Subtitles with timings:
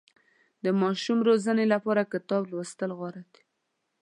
[0.63, 3.43] د ماشوم روزنې لپاره کتاب لوستل غوره دي.